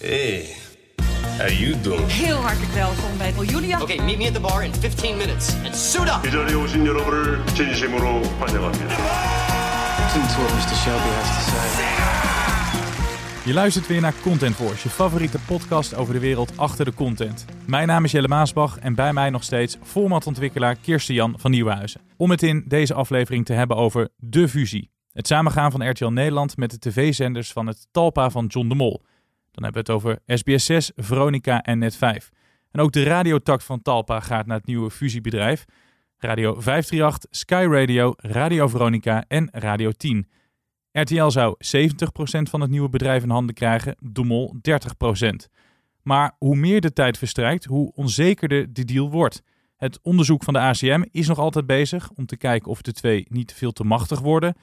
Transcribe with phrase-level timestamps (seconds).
[0.00, 0.46] Hey,
[1.38, 2.06] how you doing?
[2.06, 3.80] Heel hartelijk welkom bij Julia.
[3.80, 6.26] Okay, meet me at the bar in 15 minutes and suit up.
[6.26, 8.94] 이 자리에 오신 여러분을 진심으로 환영합니다.
[9.98, 10.76] Listen to what Mr.
[10.76, 11.64] Shelby has to say.
[13.44, 17.44] Je luistert weer naar Content Force, je favoriete podcast over de wereld achter de content.
[17.66, 22.00] Mijn naam is Jelle Maasbach en bij mij nog steeds formatontwikkelaar Kirsten Jan van Nieuwenhuizen.
[22.16, 24.90] Om het in deze aflevering te hebben over de fusie.
[25.12, 29.02] Het samengaan van RTL Nederland met de tv-zenders van het Talpa van John de Mol.
[29.51, 32.29] Dan hebben we het over SBS6, Veronica en Net5.
[32.71, 35.65] En ook de radiotak van Talpa gaat naar het nieuwe fusiebedrijf.
[36.17, 40.29] Radio 538, Sky Radio, Radio Veronica en Radio 10.
[40.91, 45.29] RTL zou 70% van het nieuwe bedrijf in handen krijgen, de Mol 30%.
[46.01, 49.41] Maar hoe meer de tijd verstrijkt, hoe onzekerder de deal wordt.
[49.77, 53.25] Het onderzoek van de ACM is nog altijd bezig om te kijken of de twee
[53.29, 54.55] niet veel te machtig worden.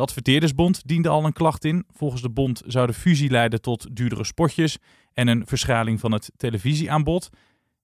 [0.00, 1.84] De Adverteerdersbond diende al een klacht in.
[1.88, 4.78] Volgens de bond zou de fusie leiden tot duurdere spotjes
[5.12, 7.30] en een verschraling van het televisieaanbod.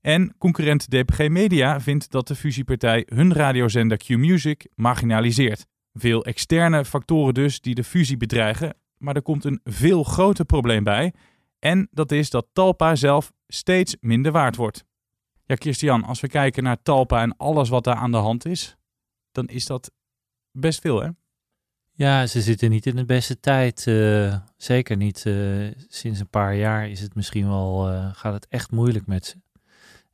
[0.00, 5.66] En concurrent DPG Media vindt dat de fusiepartij hun radiozender Q-Music marginaliseert.
[5.92, 10.84] Veel externe factoren dus die de fusie bedreigen, maar er komt een veel groter probleem
[10.84, 11.14] bij.
[11.58, 14.84] En dat is dat Talpa zelf steeds minder waard wordt.
[15.44, 18.76] Ja, Christian, als we kijken naar Talpa en alles wat daar aan de hand is,
[19.32, 19.90] dan is dat
[20.52, 21.08] best veel, hè?
[21.96, 23.86] Ja, ze zitten niet in de beste tijd.
[23.86, 25.26] eh, zeker niet.
[25.26, 25.34] eh,
[25.88, 29.36] sinds een paar jaar is het misschien wel, eh, gaat het echt moeilijk met ze.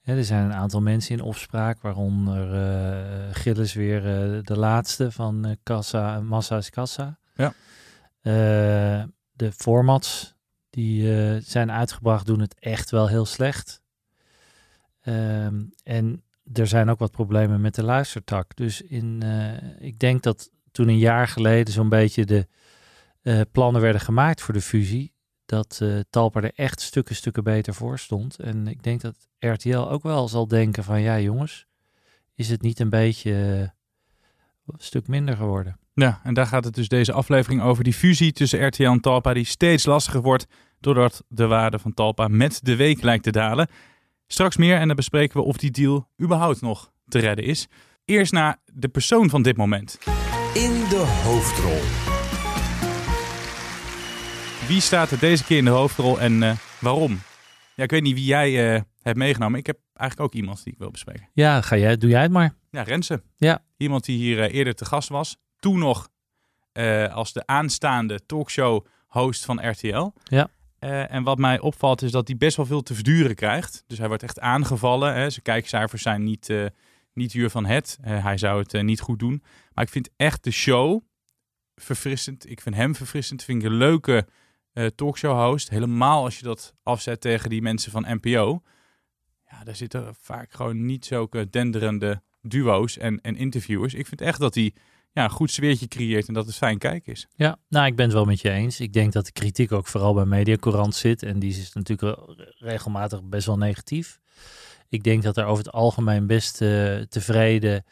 [0.02, 2.46] Er zijn een aantal mensen in opspraak, waaronder
[3.34, 4.02] Gilles weer
[4.44, 7.18] de laatste van Kassa, Massa is Kassa.
[7.34, 7.54] Ja.
[9.32, 10.34] De formats
[10.70, 13.82] die zijn uitgebracht doen het echt wel heel slecht.
[15.00, 16.22] Ehm, en
[16.52, 18.56] er zijn ook wat problemen met de luistertak.
[18.56, 19.22] Dus in,
[19.78, 22.46] ik denk dat toen een jaar geleden zo'n beetje de
[23.22, 25.14] eh, plannen werden gemaakt voor de fusie,
[25.46, 28.38] dat eh Talpa er echt stukken, stukken beter voor stond.
[28.38, 31.66] En ik denk dat RTL ook wel zal denken van, ja jongens,
[32.34, 33.60] is het niet een beetje eh,
[34.66, 35.76] een stuk minder geworden?
[35.94, 37.84] Ja, en daar gaat het dus deze aflevering over.
[37.84, 40.46] Die fusie tussen RTL en Talpa die steeds lastiger wordt
[40.80, 43.68] doordat de waarde van Talpa met de week lijkt te dalen.
[44.26, 47.68] Straks meer en dan bespreken we of die deal überhaupt nog te redden is.
[48.04, 49.98] Eerst naar de persoon van dit moment.
[50.54, 51.80] In de hoofdrol.
[54.68, 57.20] Wie staat er deze keer in de hoofdrol en eh, waarom?
[57.74, 59.58] Ja, ik weet niet wie jij eh, hebt meegenomen.
[59.58, 61.28] Ik heb eigenlijk ook iemand die ik wil bespreken.
[61.32, 62.54] Ja, ga jij, doe jij het maar.
[62.70, 63.22] Ja, Renze.
[63.36, 63.64] Ja.
[63.76, 65.36] Iemand die hier eh, eerder te gast was.
[65.58, 66.08] Toen nog
[66.72, 70.10] eh, als de aanstaande talkshow-host van RTL.
[70.24, 70.48] Ja.
[70.78, 73.84] Eh, en wat mij opvalt is dat hij best wel veel te verduren krijgt.
[73.86, 75.14] Dus hij wordt echt aangevallen.
[75.14, 75.30] Hè.
[75.30, 76.64] Zijn kijkcijfers zijn niet, eh
[77.14, 77.98] niet huur van het.
[78.02, 79.42] Eh, hij zou het eh, niet goed doen.
[79.72, 81.02] Maar ik vind echt de show
[81.74, 82.50] verfrissend.
[82.50, 83.44] Ik vind hem verfrissend.
[83.44, 84.26] Vind ik een leuke
[84.72, 85.68] eh talkshow-host.
[85.68, 88.62] Helemaal als je dat afzet tegen die mensen van NPO.
[89.50, 93.94] Ja, daar zitten vaak gewoon niet zulke denderende duo's en, en interviewers.
[93.94, 94.74] Ik vind echt dat hij
[95.12, 97.26] ja, een goed sfeertje creëert en dat het fijn kijken is.
[97.34, 98.80] Ja, nou, ik ben het wel met je eens.
[98.80, 101.22] Ik denk dat de kritiek ook vooral bij Mediacorant zit.
[101.22, 102.18] En die is natuurlijk
[102.58, 104.20] regelmatig best wel negatief.
[104.92, 107.84] Ik denk dat er over het algemeen best eh, tevreden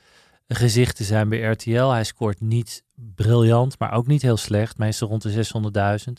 [0.48, 1.88] gezichten zijn bij RTL.
[1.88, 2.84] Hij scoort niet
[3.14, 4.78] briljant, maar ook niet heel slecht.
[4.78, 5.44] Meestal rond de
[6.06, 6.12] 600.000.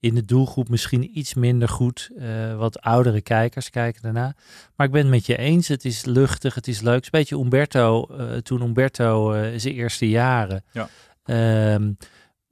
[0.00, 2.10] In de doelgroep misschien iets minder goed.
[2.16, 4.34] eh, wat oudere kijkers kijken daarna.
[4.76, 5.68] Maar ik ben het met je eens.
[5.68, 6.94] Het is luchtig, het is leuk.
[6.94, 10.64] Het is een beetje Umberto, eh, toen Umberto zijn eerste jaren.
[10.72, 10.88] Ja.
[11.24, 11.92] Ehm,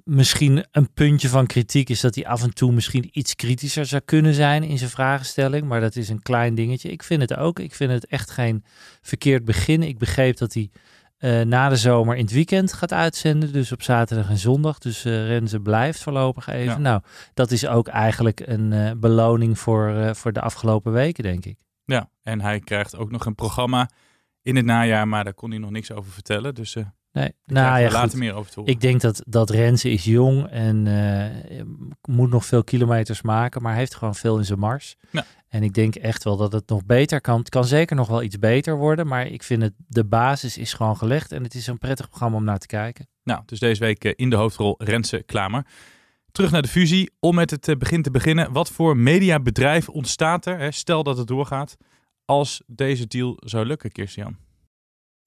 [0.04, 4.02] misschien een puntje van kritiek is dat hij af en toe misschien iets kritischer zou
[4.04, 5.66] kunnen zijn in zijn vragenstelling.
[5.66, 6.91] Maar dat is een klein dingetje.
[6.91, 7.58] Ik vind het ook.
[7.58, 8.64] Ik vind het echt geen
[9.00, 9.82] verkeerd begin.
[9.82, 10.70] Ik begreep dat hij
[11.16, 13.52] eh, na de zomer in het weekend gaat uitzenden.
[13.52, 14.78] Dus op zaterdag en zondag.
[14.78, 16.64] Dus eh Renze blijft voorlopig even.
[16.64, 16.78] Ja.
[16.78, 17.03] Nou,
[17.34, 21.58] dat is ook eigenlijk een eh, beloning voor, voor de afgelopen weken, denk ik.
[21.84, 23.91] Ja, en hij krijgt ook nog een programma
[24.42, 26.54] in het najaar, maar daar kon hij nog niks over vertellen.
[26.54, 26.76] Dus
[27.12, 28.72] Nee, nou, nou ja, later meer over horen.
[28.72, 31.60] Ik denk dat, dat Renze is jong en eh,
[32.03, 34.97] moet nog veel kilometers maken, maar heeft gewoon veel in zijn mars.
[35.10, 35.24] Ja.
[35.48, 37.39] En ik denk echt wel dat het nog beter kan.
[37.39, 40.72] Het kan zeker nog wel iets beter worden, maar ik vind het, de basis is
[40.72, 43.09] gewoon gelegd en het is een prettig programma om naar te kijken.
[43.22, 45.66] Nou, dus deze week eh, in de hoofdrol Renze Klamer.
[46.33, 47.10] Terug naar de fusie.
[47.21, 48.53] Om met het eh, begin te beginnen.
[48.53, 51.77] Wat voor mediabedrijf ontstaat er, hè, stel dat het doorgaat,
[52.24, 54.36] als deze deal zou lukken, Kirstian?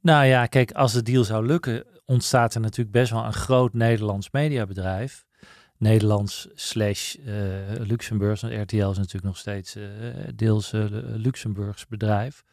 [0.03, 3.73] Nou ja, kijk, als de deal zou lukken, ontstaat er natuurlijk best wel een groot
[3.73, 5.25] Nederlands mediabedrijf.
[5.77, 7.25] Nederlands slash uh,
[7.79, 9.85] Luxemburgs, RTL is natuurlijk nog steeds uh,
[10.35, 10.85] deels uh,
[11.15, 12.43] Luxemburgs bedrijf.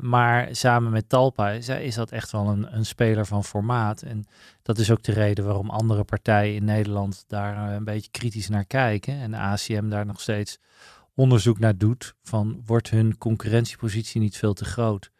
[0.00, 4.02] maar samen met Talpa is, is dat echt wel een, een, speler van formaat.
[4.02, 4.24] En
[4.62, 8.64] dat is ook de reden waarom andere partijen in Nederland daar een beetje kritisch naar
[8.64, 9.14] kijken.
[9.14, 10.58] En de ACM daar nog steeds
[11.14, 12.14] onderzoek naar doet.
[12.22, 15.10] Van wordt hun concurrentiepositie niet veel te groot?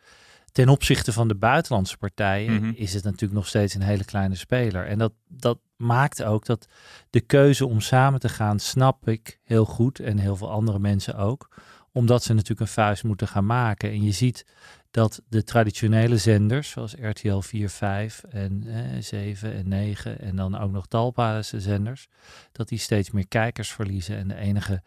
[0.59, 2.73] Ten opzichte van de buitenlandse partijen mhm.
[2.75, 4.87] is het natuurlijk nog steeds een hele kleine speler.
[4.87, 6.69] En dat, dat maakt ook dat
[7.11, 11.17] de keuze om samen te gaan, snap ik heel goed en heel veel andere mensen
[11.17, 11.49] ook.
[11.93, 13.91] Omdat ze natuurlijk een vuist moeten gaan maken.
[13.91, 14.47] En je ziet
[14.91, 20.59] dat de traditionele zenders, zoals RTL 4, 5 en eh, 7 en 9 en dan
[20.59, 22.09] ook nog Talpa's zenders,
[22.53, 24.17] dat die steeds meer kijkers verliezen.
[24.17, 24.83] En de enige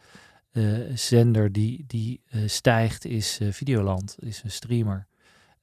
[0.52, 5.10] uh, zender die, die uh, stijgt is uh, Videoland, is een streamer.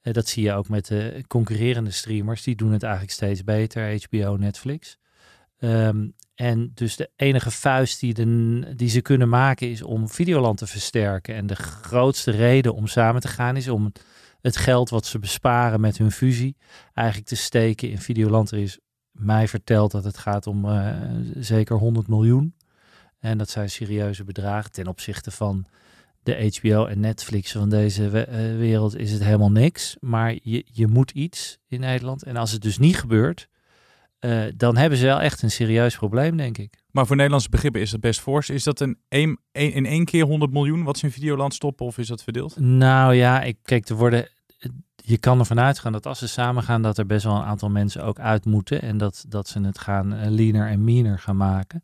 [0.02, 2.42] Uh, dat zie je ook met de concurrerende streamers.
[2.42, 4.02] Die doen het eigenlijk steeds beter.
[4.02, 4.98] HBO, Netflix.
[5.60, 10.58] Um, en dus de enige vuist die, de, die ze kunnen maken is om Videoland
[10.58, 11.34] te versterken.
[11.34, 13.92] En de grootste reden om samen te gaan is om
[14.40, 16.56] het geld wat ze besparen met hun fusie
[16.94, 18.50] eigenlijk te steken in Videoland.
[18.50, 18.78] Er is
[19.10, 20.96] mij verteld dat het gaat om uh,
[21.34, 22.54] zeker 100 miljoen.
[23.18, 25.66] En dat zijn serieuze bedragen ten opzichte van
[26.22, 29.96] de HBO en Netflix van deze eh, wereld is het helemaal niks.
[30.00, 32.22] Maar je, je moet iets in Nederland.
[32.22, 33.48] En als het dus niet gebeurt,
[34.20, 36.82] uh, dan hebben ze wel echt een serieus probleem, denk ik.
[36.90, 38.50] Maar voor Nederlandse begrippen is dat best fors.
[38.50, 41.86] Is dat een, een, een, in één keer 100 miljoen wat ze in Videoland stoppen
[41.86, 42.60] of is dat verdeeld?
[42.60, 44.28] Nou ja, ik, kijk, er worden,
[44.96, 47.70] je kan ervan uitgaan dat als ze samen gaan, dat er best wel een aantal
[47.70, 48.82] mensen ook uit moeten.
[48.82, 51.82] En dat, dat ze het gaan uh, leaner en meaner gaan maken.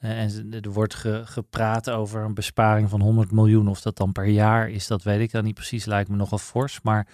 [0.00, 3.68] Uh, en er wordt ge, gepraat over een besparing van 100 miljoen.
[3.68, 5.84] Of dat dan per jaar is, dat weet ik dan niet precies.
[5.84, 6.80] Lijkt me nogal fors.
[6.82, 7.06] Maar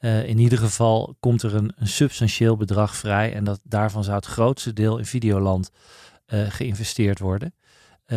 [0.00, 3.34] uh, in ieder geval komt er een, substantieel bedrag vrij.
[3.34, 5.70] En dat, daarvan zou het grootste deel in Videoland
[6.26, 7.54] uh, geïnvesteerd worden.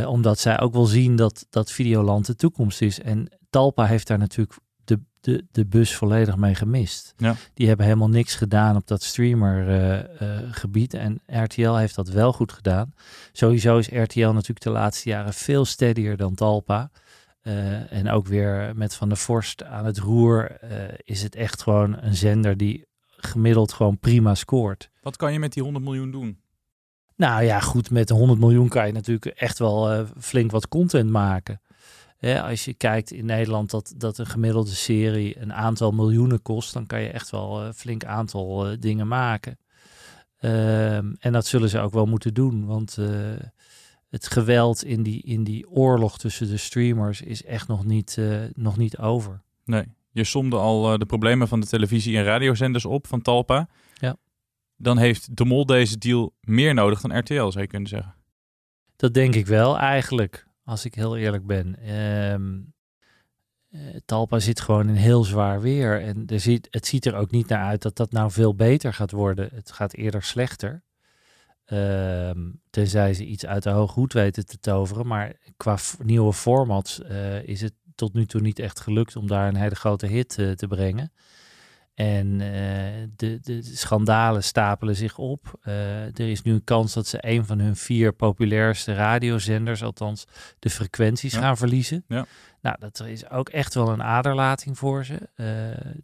[0.06, 3.00] omdat zij ook wel zien dat, dat Videoland de toekomst is.
[3.00, 4.58] En Talpa heeft daar natuurlijk
[5.26, 7.14] de, de, bus volledig mee gemist.
[7.18, 7.36] Ja.
[7.54, 10.94] Die hebben helemaal niks gedaan op dat streamergebied.
[10.94, 12.94] Uh, uh, en RTL heeft dat wel goed gedaan.
[13.32, 16.92] Sowieso is RTL natuurlijk de laatste jaren veel steadier dan Talpa.
[17.44, 20.58] Uh, en ook weer met Van der Vorst aan het roer
[21.04, 24.90] is het echt gewoon een zender die gemiddeld gewoon prima scoort.
[25.02, 26.40] Wat kan je met die 100 miljoen doen?
[27.16, 31.10] Nou ja, goed, met de 100 miljoen kan je natuurlijk echt wel flink wat content
[31.10, 31.60] maken
[32.22, 36.86] als je kijkt in Nederland dat, dat een gemiddelde serie een aantal miljoenen kost, dan
[36.86, 39.58] kan je echt wel een flink aantal uh, dingen maken.
[40.38, 43.10] Ehm, en dat zullen ze ook wel moeten doen, want uh,
[44.10, 48.44] het geweld in die, in die oorlog tussen de streamers is echt nog niet, uh,
[48.54, 49.42] nog niet over.
[49.64, 53.68] Nee, je somde al de problemen van de televisie- en radiozenders op van Talpa.
[53.94, 54.16] Ja.
[54.78, 58.16] Dan heeft De Mol deze deal meer nodig dan RTL, zou je kunnen zeggen.
[58.96, 61.94] Dat denk ik wel eigenlijk als ik heel eerlijk ben.
[61.96, 62.74] Um,
[64.06, 66.02] Talpa zit gewoon in heel zwaar weer.
[66.02, 68.94] En er ziet, het ziet er ook niet naar uit dat dat nou veel beter
[68.94, 69.50] gaat worden.
[69.54, 70.84] Het gaat eerder slechter.
[71.68, 75.08] Um, tenzij ze iets uit de hoge hoed weten te toveren.
[75.08, 79.48] Maar qua nieuwe formats uh, is het tot nu toe niet echt gelukt om daar
[79.48, 81.12] een hele grote hit uh, te brengen.
[81.96, 82.48] En uh,
[83.16, 85.60] de, de, schandalen stapelen zich op.
[85.68, 90.28] Uh, er is nu een kans dat ze een van hun vier populairste radiozenders, althans
[90.60, 91.40] de frequenties, ja.
[91.40, 92.04] gaan verliezen.
[92.08, 92.26] Ja.
[92.66, 95.30] Nou, dat is ook echt wel een aderlating voor ze.
[95.36, 95.48] Uh,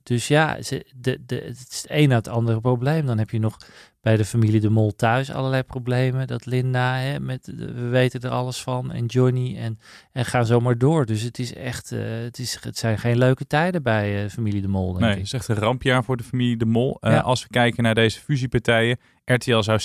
[0.04, 3.06] dus ja, ze, de, de, het is het een na het andere probleem.
[3.06, 3.58] Dan heb je nog
[4.02, 6.28] bij de familie De Mol thuis allerlei problemen.
[6.28, 8.92] Dat Linda, hè, met, we weten er alles van.
[8.92, 9.80] En Johnny en,
[10.12, 11.06] en ga zo maar door.
[11.06, 14.62] Dus het is echt, uh, het, is, het zijn geen leuke tijden bij uh, familie
[14.62, 14.88] De Mol.
[14.88, 16.98] Denk nee, het is echt een rampjaar voor de familie De Mol.
[17.00, 17.20] Ja.
[17.20, 19.00] Als we kijken naar deze fusiepartijen.
[19.26, 19.80] RTL zou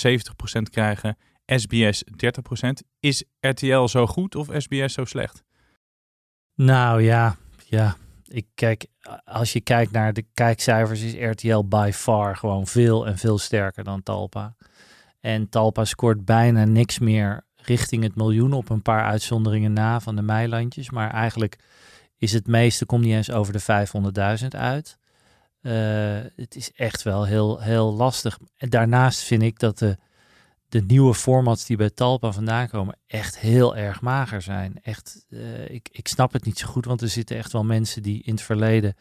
[0.59, 2.69] 70% krijgen, SBS 30%.
[2.99, 5.45] Is RTL zo goed of SBS zo slecht?
[6.57, 7.35] Nou ja,
[7.65, 7.95] ja.
[8.27, 8.85] Ik kijk,
[9.25, 13.83] als je kijkt naar de kijkcijfers, is RTL by far gewoon veel en veel sterker
[13.83, 14.55] dan Talpa.
[15.19, 20.15] En Talpa scoort bijna niks meer richting het miljoen op een paar uitzonderingen na van
[20.15, 20.89] de meilandjes.
[20.89, 21.57] Maar eigenlijk
[22.17, 23.87] is het meeste, komt niet eens over de
[24.41, 24.97] 500.000 uit.
[25.61, 25.73] Uh,
[26.35, 28.37] het is echt wel heel, heel lastig.
[28.57, 29.97] Daarnaast vind ik dat de,
[30.69, 34.79] de nieuwe formats die bij Talpa vandaan komen echt heel erg mager zijn.
[34.81, 38.03] Echt, uh, ik, ik snap het niet zo goed, want er zitten echt wel mensen
[38.03, 38.95] die in het verleden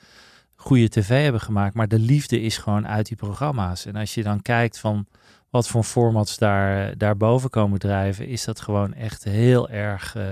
[0.57, 1.75] goede tv hebben gemaakt.
[1.75, 3.87] Maar de liefde is gewoon uit die programma's.
[3.87, 5.07] En als je dan kijkt van
[5.51, 10.25] wat voor formats daar, daarboven komen drijven, is dat gewoon echt heel erg, eh,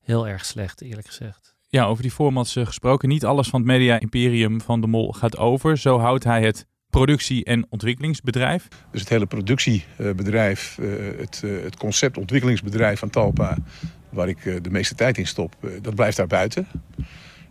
[0.00, 1.54] heel erg slecht, eerlijk gezegd.
[1.68, 3.08] Ja, over die formats eh, gesproken.
[3.08, 5.78] Niet alles van het media imperium van de Mol gaat over.
[5.78, 6.66] Zo houdt hij het
[7.00, 8.68] productie- en ontwikkelingsbedrijf.
[8.90, 10.88] Dus het hele productiebedrijf, eh,
[11.18, 13.56] het, eh, het concept ontwikkelingsbedrijf van Talpa,
[14.10, 16.66] waar ik eh, de meeste tijd in stop, eh, dat blijft daar buiten.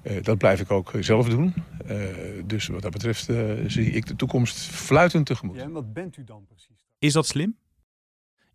[0.02, 1.54] Eh, Dat blijf ik ook zelf doen.
[1.88, 1.98] Eh,
[2.46, 5.58] Dus wat dat betreft eh, zie ik de toekomst fluitend tegemoet.
[5.58, 6.86] en wat bent u dan precies?
[7.00, 7.56] Is dat slim?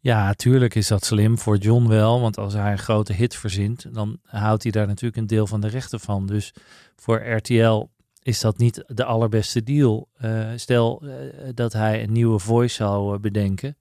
[0.00, 2.20] Ja, natuurlijk is dat slim voor John wel.
[2.20, 5.60] Want als hij een grote hit verzint, dan houdt hij daar natuurlijk een deel van
[5.60, 6.26] de rechten van.
[6.26, 6.54] Dus
[6.96, 7.88] voor RTL
[8.22, 10.08] is dat niet de allerbeste deal.
[10.16, 13.76] Eh, stel eh, dat hij een nieuwe voice zou eh, bedenken,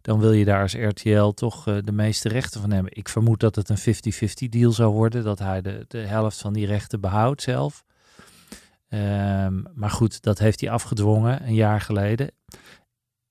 [0.00, 2.96] dan wil je daar als RTL toch de meeste rechten van hebben.
[2.96, 3.94] Ik vermoed dat het een
[4.48, 7.84] 50-50 deal zou worden, dat hij de, de helft van die rechten behoudt zelf.
[8.88, 12.30] Ehm, maar goed, dat heeft hij afgedwongen een jaar geleden.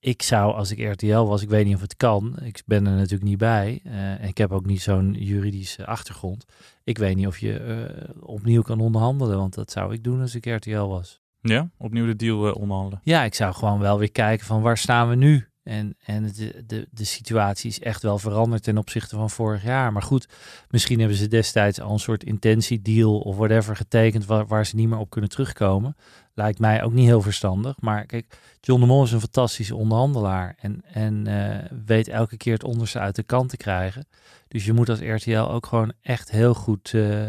[0.04, 2.36] Ik zou, als ik RTL was, ik weet niet of het kan.
[2.42, 3.80] Ik ben er natuurlijk niet bij.
[3.84, 6.44] eh, en ik heb ook niet zo'n juridische achtergrond.
[6.84, 10.34] Ik weet niet of je eh, opnieuw kan onderhandelen, want dat zou ik doen als
[10.34, 11.20] ik RTL was.
[11.40, 13.00] Ja, opnieuw de deal eh, onderhandelen.
[13.04, 15.46] Ja, ik zou gewoon wel weer kijken van waar staan we nu?
[15.62, 19.92] En, en de, de, de situatie is echt wel veranderd ten opzichte van vorig jaar.
[19.92, 20.28] Maar goed,
[20.68, 24.88] misschien hebben ze destijds al een soort intentiedeal of whatever getekend waar, waar ze niet
[24.88, 25.96] meer op kunnen terugkomen.
[26.34, 27.80] Lijkt mij ook niet heel verstandig.
[27.80, 32.52] Maar kijk, John de Mol is een fantastische onderhandelaar en, en eh, weet elke keer
[32.52, 34.06] het onderste uit de kant te krijgen.
[34.48, 37.28] Dus je moet als RTL ook gewoon echt heel goed eh,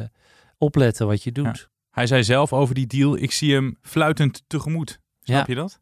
[0.57, 1.69] opletten wat je doet.
[1.89, 4.99] Hij zei zelf over die deal, ik zie hem fluitend tegemoet.
[5.19, 5.53] Snap Ja.
[5.53, 5.81] je dat?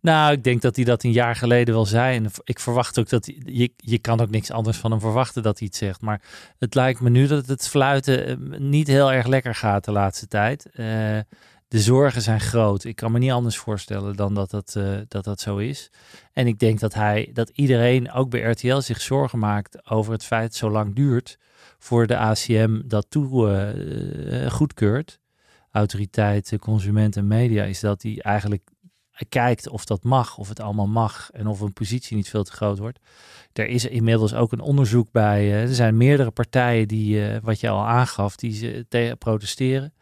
[0.00, 2.16] Nou, ik denk dat hij dat een jaar geleden wel zei.
[2.16, 5.42] En ik verwacht ook dat hij, je, je kan ook niks anders van hem verwachten
[5.42, 6.00] dat hij het zegt.
[6.00, 6.22] Maar
[6.58, 10.26] het lijkt me nu dat het fluiten eh, niet heel erg lekker gaat de laatste
[10.26, 10.66] tijd.
[10.70, 11.18] Eh,
[11.68, 12.84] de zorgen zijn groot.
[12.84, 15.90] Ik kan me niet anders voorstellen dan dat dat, eh, dat dat zo is.
[16.32, 20.24] En ik denk dat hij, dat iedereen, ook bij RTL, zich zorgen maakt over het
[20.24, 21.38] feit zo lang duurt
[21.78, 25.18] voor de ACM dat toe eh, goedkeurt.
[25.70, 28.70] Autoriteit, eh, consument en media is dat die eigenlijk
[29.28, 32.52] kijkt of dat mag, of het allemaal mag en of een positie niet veel te
[32.52, 32.98] groot wordt.
[33.52, 35.52] Er is inmiddels ook een onderzoek bij.
[35.52, 39.92] er zijn meerdere partijen die, wat je al aangaf, die ze protesteren.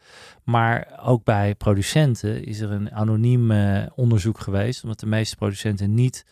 [0.46, 5.94] Maar ook bij producenten is er een anoniem eh, onderzoek geweest, omdat de meeste producenten
[5.94, 6.26] niet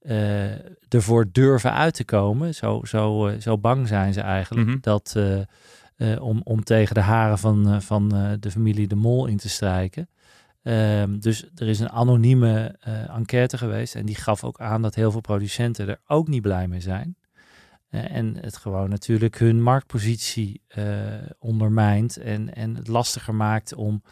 [0.00, 2.54] eh, ervoor durven uit te komen.
[2.54, 4.78] Zo, zo, eh, zo bang zijn ze eigenlijk Mhm.
[4.80, 5.16] dat,
[6.20, 8.08] om, om tegen de haren van, van
[8.40, 10.08] de familie De Mol in te strijken.
[10.62, 12.76] Ehm, dus er is een anonieme
[13.08, 16.68] enquête geweest en die gaf ook aan dat heel veel producenten er ook niet blij
[16.68, 17.16] mee zijn.
[17.94, 20.84] Eh, en het gewoon natuurlijk hun marktpositie eh,
[21.38, 24.02] ondermijnt en, en het lastiger maakt om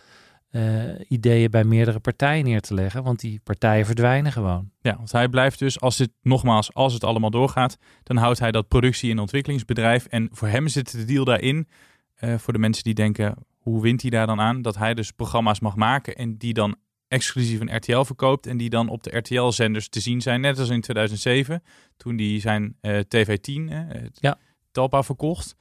[0.50, 4.70] eh, ideeën bij meerdere partijen neer te leggen, want die partijen verdwijnen gewoon.
[4.80, 8.50] Ja, want hij blijft dus, als dit nogmaals, als het allemaal doorgaat, dan houdt hij
[8.50, 10.06] dat productie- en ontwikkelingsbedrijf.
[10.06, 11.68] En voor hem zit de deal daarin,
[12.36, 14.62] voor de mensen die denken, hoe wint hij daar dan aan?
[14.62, 16.76] Dat hij dus programma's mag maken en die dan
[17.12, 20.40] exclusief een RTL verkoopt en die dan op de RTL-zenders te zien zijn.
[20.40, 21.62] Net als in 2007,
[21.96, 24.38] toen hij zijn eh, TV10, eh, het Ja.
[24.70, 25.54] Talpa, verkocht.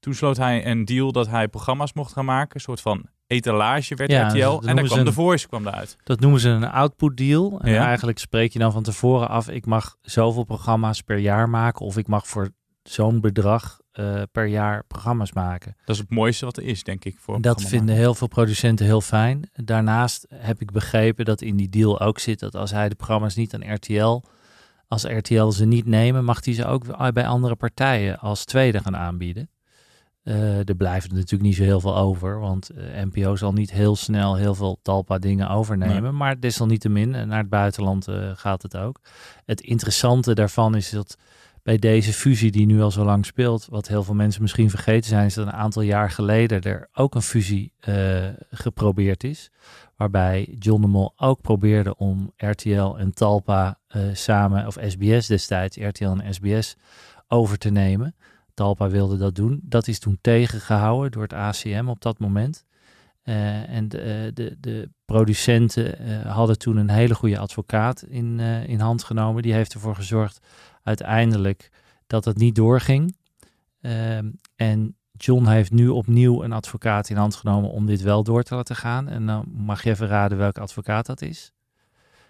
[0.00, 3.94] Toen sloot hij een deal dat hij programma's mocht gaan maken, een soort van etalage
[3.94, 4.38] werd Ja, RTL.
[4.68, 5.96] En dan kwam een- Voice kwam eruit.
[6.04, 7.60] Dat noemen ze een output deal.
[7.60, 7.84] En Ja.
[7.86, 11.96] eigenlijk spreek je dan van tevoren af, ik mag zoveel programma's per jaar maken of
[11.96, 12.50] ik mag voor
[12.82, 15.76] zo'n bedrag eh, per jaar programma's maken.
[15.84, 17.18] Dat is het mooiste wat er is, denk ik.
[17.18, 19.50] Voor Dat vinden heel veel producenten heel fijn.
[19.52, 23.34] Daarnaast heb ik begrepen dat in die deal ook zit dat als hij de programma's
[23.34, 24.22] niet aan RTL,
[24.88, 28.96] als RTL ze niet nemen, mag hij ze ook bij andere partijen als tweede gaan
[28.96, 29.50] aanbieden.
[30.22, 33.96] Eh, er blijft natuurlijk niet zo heel veel over, want eh, NPO zal niet heel
[33.96, 36.02] snel heel veel talpa dingen overnemen.
[36.02, 36.12] Nee.
[36.12, 39.00] Maar desalniettemin, naar het buitenland gaat het ook.
[39.44, 41.16] Het interessante daarvan is dat
[41.62, 45.08] bij deze fusie die nu al zo lang speelt, wat heel veel mensen misschien vergeten
[45.08, 49.50] zijn, is dat een aantal jaar geleden er ook een fusie eh, geprobeerd is.
[49.96, 55.76] Waarbij John de Mol ook probeerde om RTL en Talpa eh, samen, of SBS destijds,
[55.76, 56.76] RTL en SBS
[57.28, 58.14] over te nemen.
[58.54, 59.60] Talpa wilde dat doen.
[59.62, 62.64] Dat is toen tegengehouden door het ACM op dat moment.
[63.22, 69.04] Eh, en de, de, de producenten hadden toen een hele goede advocaat in, in hand
[69.04, 69.42] genomen.
[69.42, 70.40] Die heeft ervoor gezorgd
[70.82, 71.70] uiteindelijk
[72.06, 73.16] dat het niet doorging.
[73.80, 78.42] Ehm, en John heeft nu opnieuw een advocaat in hand genomen om dit wel door
[78.42, 79.08] te laten gaan.
[79.08, 81.52] En dan mag je even raden welke advocaat dat is.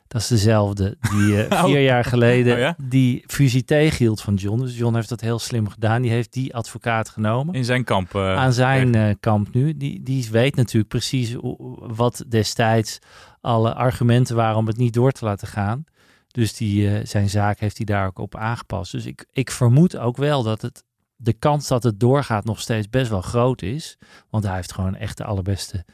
[0.06, 1.64] Dat is dezelfde die eh, Oh.
[1.64, 2.76] vier jaar geleden Oh ja?
[2.82, 4.60] die fusie tegenhield van John.
[4.60, 6.02] Dus John heeft dat heel slim gedaan.
[6.02, 8.14] Die heeft die advocaat genomen In zijn kamp.
[8.14, 9.76] eh, aan zijn eh, kamp nu.
[9.76, 11.36] Die, die weet natuurlijk precies
[11.76, 12.98] wat destijds
[13.40, 15.84] alle argumenten waren om het niet door te laten gaan.
[16.30, 18.92] Dus die, eh, zijn zaak heeft hij daar ook op aangepast.
[18.92, 20.84] Dus ik, ik vermoed ook wel dat het,
[21.16, 23.98] de kans dat het doorgaat nog steeds best wel groot is.
[24.30, 25.84] Want hij heeft gewoon echt de allerbeste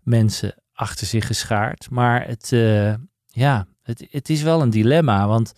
[0.00, 1.90] mensen achter zich geschaard.
[1.90, 2.94] Maar het, eh,
[3.26, 5.26] ja, het, het is wel een dilemma.
[5.26, 5.52] Want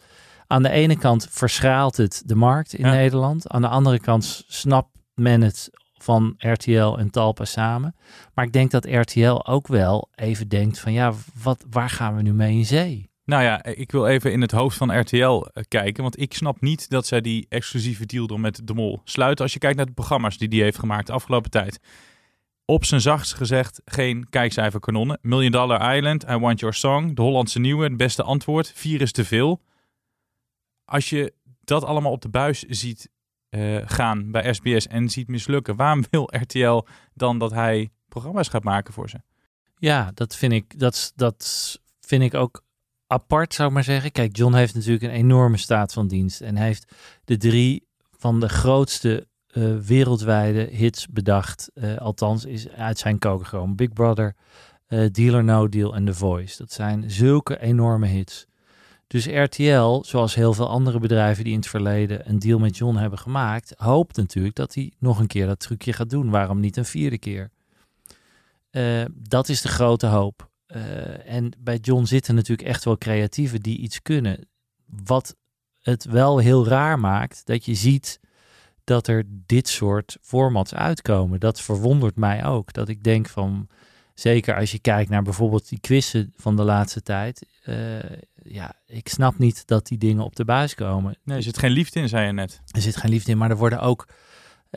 [0.47, 2.93] aan de ene kant verschraalt het de markt in Ja.
[2.93, 3.49] Nederland.
[3.49, 7.95] Aan de andere kant snapt men het van RTL en Talpa samen.
[8.35, 11.13] Maar ik denk dat RTL ook wel even denkt van ja,
[11.43, 13.13] wat, waar gaan we nu mee in zee?
[13.25, 16.03] Nou ja, ik wil even in het hoofd van RTL eh, kijken.
[16.03, 19.45] Want ik snap niet dat zij die exclusieve deal door met De Mol sluiten.
[19.45, 21.81] Als je kijkt naar de programma's die die heeft gemaakt de afgelopen tijd.
[22.65, 25.19] Op zijn zachtst gezegd geen kijkcijferkanonnen.
[25.23, 28.73] Million Dollar Island, I Want Your Song, De Hollandse Nieuwe, het beste antwoord.
[28.75, 29.61] Vier is te veel.
[30.85, 33.09] Als je dat allemaal op de buis ziet
[33.49, 35.77] eh, gaan bij SBS en ziet mislukken.
[35.77, 39.21] Waarom wil RTL dan dat hij programma's gaat maken voor ze?
[39.79, 42.63] Ja, dat vind ik, dat, dat vind ik ook
[43.07, 44.13] apart, zou ik maar zeggen.
[44.13, 46.41] Kijk, John heeft natuurlijk een enorme staat van dienst.
[46.41, 46.93] En hij heeft
[47.25, 51.71] de drie van de grootste eh, wereldwijde hits bedacht.
[51.75, 53.77] Eh, althans, is uit zijn koken gekomen.
[53.77, 54.35] Big Brother,
[54.87, 56.57] eh, Deal or No Deal en The Voice.
[56.59, 58.47] Dat zijn zulke enorme hits.
[59.07, 62.97] Dus RTL, zoals heel veel andere bedrijven die in het verleden een deal met John
[62.97, 66.31] hebben gemaakt, hoopt natuurlijk dat hij nog een keer dat trucje gaat doen.
[66.31, 67.51] Waarom niet een vierde keer?
[69.13, 70.49] Dat is de grote hoop.
[70.75, 74.49] Eh, en bij John zitten natuurlijk echt wel creatieven die iets kunnen.
[75.05, 75.37] Wat
[75.81, 78.21] het wel heel raar maakt, dat je ziet
[78.85, 81.41] dat er dit soort formats uitkomen.
[81.41, 82.73] Dat verwondert mij ook.
[82.73, 83.69] Dat ik denk van,
[84.15, 87.47] zeker als je kijkt naar bijvoorbeeld die quizzen van de laatste tijd.
[87.63, 87.99] eh,
[88.43, 91.17] ja, ik snap niet dat die dingen op de buis komen.
[91.25, 92.61] Nee, er zit geen liefde in, zei je net.
[92.71, 94.09] Er zit geen liefde in, maar er worden ook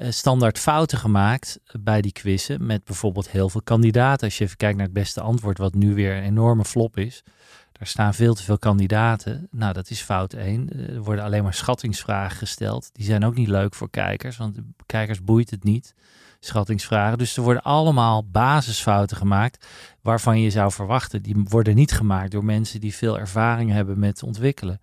[0.10, 2.66] standaard fouten gemaakt bij die quizzen.
[2.66, 4.26] Met bijvoorbeeld heel veel kandidaten.
[4.28, 7.24] Als je even kijkt naar het beste antwoord, wat nu weer een enorme flop is.
[7.72, 9.48] Daar staan veel te veel kandidaten.
[9.52, 10.70] Nou, dat is fout één.
[10.90, 12.90] Er worden alleen maar schattingsvragen gesteld.
[12.94, 15.94] Die zijn ook niet leuk voor kijkers, want kijkers boeit het niet.
[16.40, 17.18] Schattingsvragen.
[17.18, 19.68] Dus er worden allemaal basisfouten gemaakt.
[20.02, 24.24] Waarvan je zou verwachten, die worden niet gemaakt door mensen die veel ervaring hebben met
[24.24, 24.80] ontwikkelen.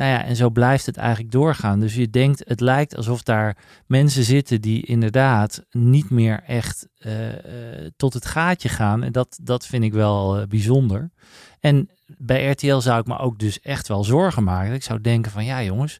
[0.00, 1.80] Nou ja, en zo blijft het eigenlijk doorgaan.
[1.80, 7.84] Dus je denkt, het lijkt alsof daar mensen zitten die inderdaad niet meer echt eh,
[7.84, 9.02] eh, tot het gaatje gaan.
[9.02, 11.10] En dat, dat vind ik wel eh, bijzonder.
[11.58, 14.74] En bij RTL zou ik me ook dus echt wel zorgen maken.
[14.74, 15.98] Ik zou denken van, ja jongens,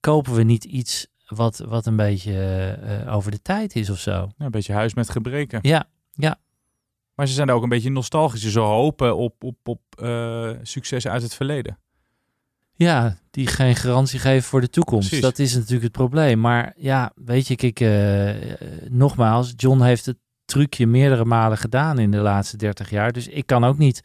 [0.00, 4.10] kopen we niet iets wat, wat een beetje over de tijd is of zo?
[4.10, 5.58] Ja, een beetje huis met gebreken.
[5.62, 6.36] Ja, ja.
[7.14, 8.52] Maar ze zijn ook een beetje nostalgisch.
[8.52, 9.80] Ze hopen op, op, op
[10.62, 11.78] successen uit het verleden.
[12.76, 15.08] Ja, die geen garantie geven voor de toekomst.
[15.08, 15.24] Precies.
[15.24, 16.40] Dat is natuurlijk het probleem.
[16.40, 18.52] Maar ja, weet je, kijk, eh,
[18.90, 23.12] nogmaals, John heeft het trucje meerdere malen gedaan in de laatste 30 jaar.
[23.12, 24.02] Dus ik kan ook niet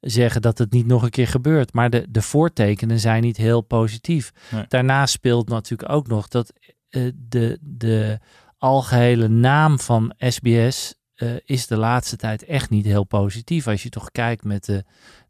[0.00, 1.72] zeggen dat het niet nog een keer gebeurt.
[1.72, 4.32] Maar de, de voortekenen zijn niet heel positief.
[4.50, 4.64] Nee.
[4.68, 6.52] Daarnaast speelt natuurlijk ook nog dat
[6.88, 8.18] eh, de, de
[8.58, 13.66] algehele naam van SBS eh, is de laatste tijd echt niet heel positief.
[13.66, 14.84] Als je toch kijkt met de,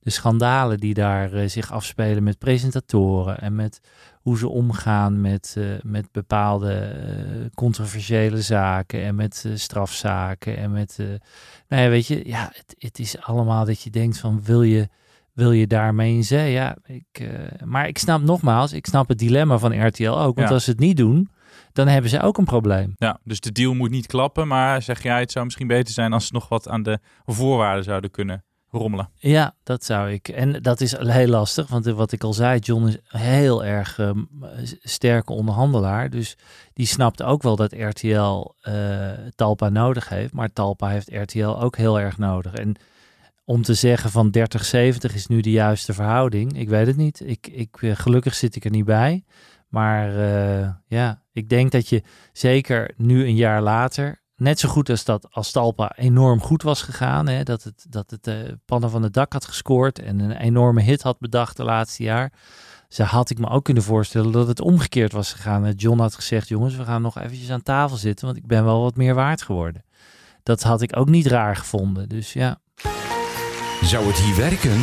[0.04, 3.80] de schandalen die daar eh, zich afspelen met presentatoren en met
[4.14, 10.96] hoe ze omgaan met, eh, met bepaalde eh, controversiële zaken en met strafzaken en met,
[11.68, 14.88] nou ja, weet je, ja, het, het is allemaal dat je denkt van wil je,
[15.32, 16.52] wil je daarmee in zee?
[16.52, 17.28] Ja, ik,
[17.64, 20.54] maar ik snap nogmaals, ik snap het dilemma van RTL ook, want Ja.
[20.54, 21.28] als ze het niet doen,
[21.72, 22.92] dan hebben ze ook een probleem.
[22.96, 24.48] Ja, dus de deal moet niet klappen.
[24.48, 27.84] Maar zeg jij, het zou misschien beter zijn als ze nog wat aan de voorwaarden
[27.84, 28.44] zouden kunnen
[28.76, 29.10] rommelen.
[29.16, 30.28] Ja, dat zou ik.
[30.28, 34.18] En dat is heel lastig, want wat ik al zei, John is heel erg ehm,
[34.82, 36.10] sterke onderhandelaar.
[36.10, 36.36] Dus
[36.72, 40.32] die snapt ook wel dat RTL eh, Talpa nodig heeft.
[40.32, 42.54] Maar Talpa heeft RTL ook heel erg nodig.
[42.54, 42.76] En
[43.44, 47.22] om te zeggen van 30-70 is nu de juiste verhouding, ik weet het niet.
[47.26, 49.24] Ik, ik, eh, gelukkig zit ik er niet bij.
[49.68, 54.90] Maar eh, ja, ik denk dat je zeker nu een jaar later net zo goed
[54.90, 57.28] als dat als Talpa enorm goed was gegaan.
[57.28, 60.82] Hè, dat het, dat het eh, pannen van het dak had gescoord en een enorme
[60.82, 62.32] hit had bedacht de laatste jaar.
[62.88, 65.62] Zo had ik me ook kunnen voorstellen dat het omgekeerd was gegaan.
[65.62, 68.64] Dat John had gezegd, jongens, we gaan nog eventjes aan tafel zitten, want ik ben
[68.64, 69.84] wel wat meer waard geworden.
[70.42, 72.08] Dat had ik ook niet raar gevonden.
[72.08, 72.60] Dus ja.
[73.82, 74.82] Zou het hier werken?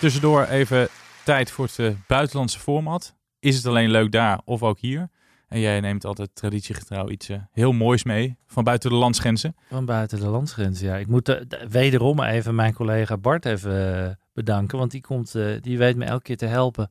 [0.00, 0.88] Tussendoor even
[1.24, 3.14] tijd voor het eh, buitenlandse format.
[3.38, 5.10] Is het alleen leuk daar of ook hier?
[5.48, 9.56] En jij neemt altijd traditiegetrouw iets eh, heel moois mee van buiten de landsgrenzen.
[9.68, 10.96] Van buiten de landsgrens, ja.
[10.96, 14.78] Ik moet eh, wederom even mijn collega Bart even eh, bedanken.
[14.78, 16.90] Want die, komt, die weet me elke keer te helpen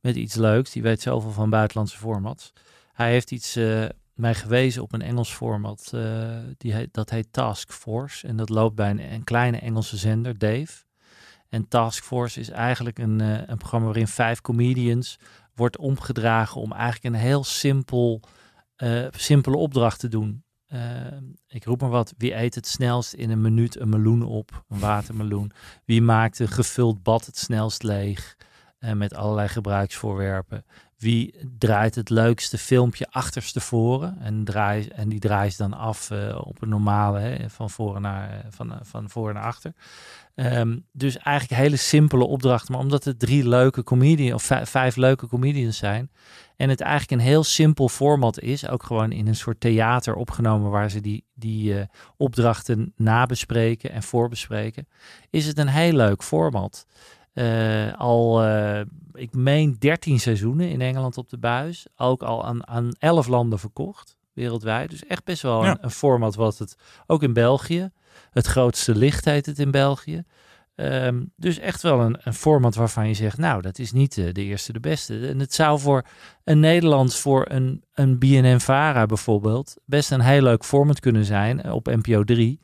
[0.00, 0.70] met iets leuks.
[0.70, 2.52] Die weet zoveel van buitenlandse formats.
[2.92, 3.58] Hij heeft iets
[4.14, 5.94] mij gewezen op een Engels format.
[6.56, 8.26] die dat heet Task Force.
[8.26, 10.87] En dat loopt bij een kleine Engelse zender, Dave.
[11.48, 15.18] En Task Force is eigenlijk een, uh, een programma waarin vijf comedians
[15.54, 18.20] wordt omgedragen om eigenlijk een heel simpel,
[18.76, 20.44] uh, simpele opdracht te doen.
[20.72, 20.80] Uh,
[21.46, 22.14] ik roep maar wat.
[22.16, 24.64] Wie eet het snelst in een minuut een meloen op?
[24.68, 25.52] Een watermeloen.
[25.84, 28.36] Wie maakt een gevuld bad het snelst leeg?
[28.94, 30.64] Met allerlei gebruiksvoorwerpen.
[30.98, 34.16] Wie draait het leukste filmpje achterstevoren?
[34.20, 38.44] En, draai, en die draait dan af uh, op een normale, hè, van, voren naar,
[38.50, 39.72] van, van voor naar achter.
[40.34, 42.72] Um, dus eigenlijk hele simpele opdrachten.
[42.72, 46.10] Maar omdat het drie leuke comedians, of vijf leuke comedians zijn.
[46.56, 48.68] En het eigenlijk een heel simpel format is.
[48.68, 54.88] Ook gewoon in een soort theater opgenomen waar ze die, die opdrachten nabespreken en voorbespreken.
[55.30, 56.86] Is het een heel leuk format.
[57.38, 58.80] Uh, al, uh,
[59.12, 61.86] ik meen 13 seizoenen in Engeland op de buis.
[61.96, 64.90] Ook al aan, aan 11 landen verkocht wereldwijd.
[64.90, 65.70] Dus echt best wel Ja.
[65.70, 67.90] een, een format wat het ook in België.
[68.30, 70.22] Het grootste licht heet het in België.
[70.74, 74.32] Ehm, dus echt wel een, een format waarvan je zegt, nou, dat is niet eh,
[74.32, 75.28] de eerste de beste.
[75.28, 76.02] En het zou voor
[76.44, 81.72] een Nederlands, voor een, een BNN-Vara bijvoorbeeld, best een heel leuk format kunnen zijn eh,
[81.74, 82.60] op NPO 3.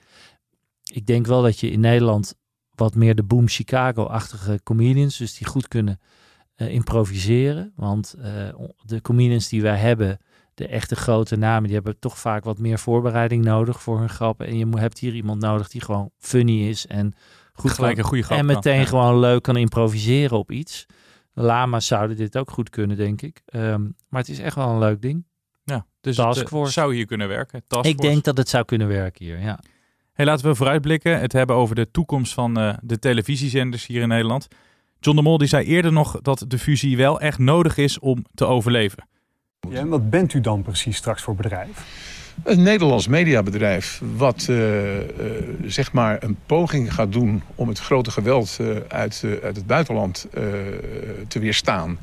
[0.92, 2.34] Ik denk wel dat je in Nederland
[2.74, 6.00] wat meer de Boom Chicago-achtige comedians, dus die goed kunnen
[6.54, 7.72] eh, improviseren.
[7.76, 8.48] Want eh,
[8.82, 10.18] de comedians die wij hebben,
[10.54, 14.46] de echte grote namen, die hebben toch vaak wat meer voorbereiding nodig voor hun grappen.
[14.46, 17.14] En je hebt hier iemand nodig die gewoon funny is en
[17.52, 18.84] goed Gelijk een goede grap En meteen ja.
[18.84, 20.86] gewoon leuk kan improviseren op iets.
[21.32, 23.42] Lama's zouden dit ook goed kunnen, denk ik.
[23.46, 25.26] Ehm, maar het is echt wel een leuk ding.
[25.64, 26.72] Ja, dus het eh, Force.
[26.72, 27.62] zou hier kunnen werken.
[27.82, 29.60] Ik denk dat het zou kunnen werken hier, ja.
[30.14, 31.20] Hey, laten we vooruitblikken.
[31.20, 34.48] Het hebben over de toekomst van eh, de televisiezenders hier in Nederland.
[35.00, 38.24] John de Mol die zei eerder nog dat de fusie wel echt nodig is om
[38.34, 39.08] te overleven.
[39.70, 41.86] Ja, en wat bent u dan precies straks voor bedrijf?
[42.42, 45.04] Een Nederlands mediabedrijf wat eh, eh,
[45.64, 50.28] zeg maar een poging gaat doen om het grote geweld eh, uit, uit het buitenland
[50.32, 50.42] eh,
[51.28, 51.98] te weerstaan.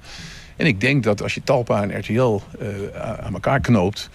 [0.62, 4.10] En ik denk dat als je Talpa en RTL eh, aan elkaar knoopt,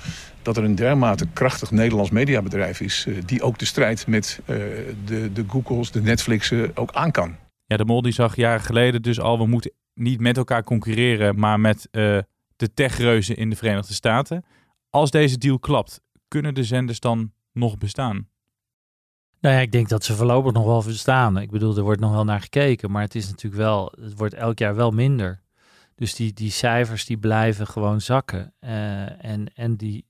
[0.46, 4.56] dat er een dermate krachtig Nederlands mediabedrijf is eh, die ook de strijd met eh,
[5.04, 7.36] de, de Googles, de Netflixen ook aan kan.
[7.66, 11.38] Ja, de Mol die zag jaren geleden dus al, we moeten niet met elkaar concurreren,
[11.38, 12.18] maar met eh,
[12.56, 14.44] de techreuzen in de Verenigde Staten.
[14.90, 18.28] Als deze deal klapt, kunnen de zenders dan nog bestaan?
[19.40, 21.38] Nou ja, ik denk dat ze voorlopig nog wel verstaan.
[21.38, 24.34] Ik bedoel, er wordt nog wel naar gekeken, maar het is natuurlijk wel, het wordt
[24.34, 25.42] elk jaar wel minder.
[25.94, 28.54] Dus die, die cijfers die blijven gewoon zakken.
[28.58, 30.06] Eh, en en die,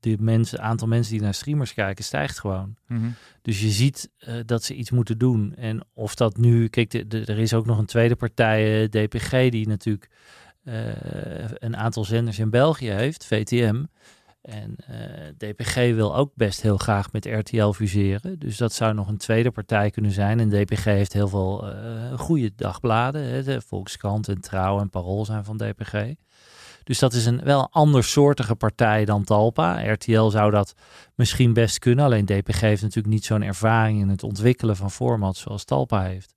[0.00, 2.76] die mensen, aantal mensen die naar streamers kijken stijgt gewoon.
[2.86, 3.08] Mhm.
[3.42, 5.54] Dus je ziet eh, dat ze iets moeten doen.
[5.56, 8.88] En of dat nu, kijk, de, de- er is ook nog een tweede partij, eh,
[8.88, 10.08] DPG, die natuurlijk
[10.64, 10.74] eh,
[11.54, 13.84] een aantal zenders in België heeft, VTM.
[14.42, 14.76] En
[15.36, 18.38] DPG wil ook best heel graag met RTL fuseren.
[18.38, 20.40] Dus dat zou nog een tweede partij kunnen zijn.
[20.40, 21.72] En DPG heeft heel veel
[22.16, 23.22] goede dagbladen.
[23.22, 23.42] Hè.
[23.42, 25.92] De Volkskrant en Trouw en Parool zijn van DPG.
[26.88, 29.92] Dus dat is een wel andersoortige partij dan Talpa.
[29.92, 30.74] RTL zou dat
[31.14, 32.04] misschien best kunnen.
[32.04, 36.34] Alleen DPG heeft natuurlijk niet zo'n ervaring in het ontwikkelen van formats zoals Talpa heeft.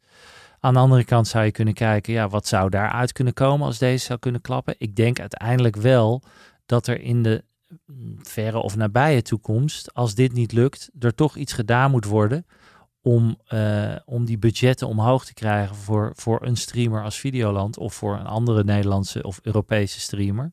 [0.59, 3.77] Aan de andere kant zou je kunnen kijken, ja, wat zou daaruit kunnen komen als
[3.77, 4.75] deze zou kunnen klappen?
[4.77, 6.21] Ik denk uiteindelijk wel
[6.65, 7.43] dat er in de
[7.85, 12.45] mm, verre of nabije toekomst, als dit niet lukt, er toch iets gedaan moet worden
[13.01, 17.93] om, eh, om die budgetten omhoog te krijgen voor, voor een streamer als Videoland of
[17.93, 20.51] voor een andere Nederlandse of Europese streamer.